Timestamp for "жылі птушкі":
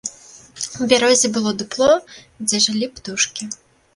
2.69-3.43